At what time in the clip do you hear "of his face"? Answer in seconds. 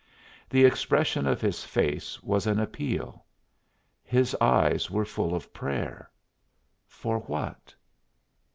1.27-2.23